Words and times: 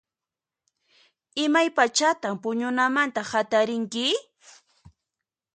Imaypachatan 1.43 2.35
puñunamanta 2.41 3.21
hatarinki? 3.31 4.05